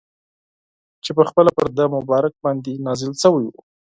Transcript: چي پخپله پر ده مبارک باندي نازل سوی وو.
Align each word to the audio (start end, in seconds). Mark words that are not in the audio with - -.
چي 1.03 1.11
پخپله 1.17 1.51
پر 1.57 1.67
ده 1.77 1.85
مبارک 1.95 2.33
باندي 2.43 2.73
نازل 2.85 3.11
سوی 3.23 3.45
وو. 3.49 3.59